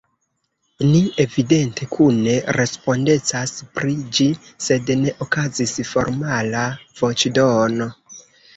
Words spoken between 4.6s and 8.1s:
sed ne okazis formala voĉdono.